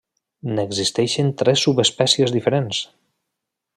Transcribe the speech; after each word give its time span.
N'existeixen 0.59 1.29
tres 1.41 1.65
subespècies 1.67 2.33
diferents. 2.39 2.81